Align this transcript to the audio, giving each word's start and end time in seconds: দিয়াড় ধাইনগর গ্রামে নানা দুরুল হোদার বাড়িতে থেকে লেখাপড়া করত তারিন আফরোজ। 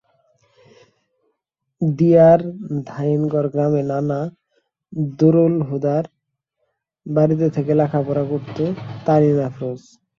দিয়াড় 1.81 2.43
ধাইনগর 2.89 3.45
গ্রামে 3.53 3.81
নানা 3.91 4.19
দুরুল 5.19 5.55
হোদার 5.69 6.03
বাড়িতে 7.05 7.47
থেকে 7.55 7.71
লেখাপড়া 7.79 8.23
করত 8.31 8.57
তারিন 9.05 9.37
আফরোজ। 9.47 9.81